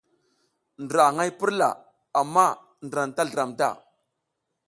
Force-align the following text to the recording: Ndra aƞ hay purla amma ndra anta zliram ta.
Ndra 0.83 1.03
aƞ 1.09 1.15
hay 1.21 1.31
purla 1.39 1.69
amma 2.19 2.45
ndra 2.85 3.01
anta 3.05 3.23
zliram 3.27 3.51
ta. 3.59 3.69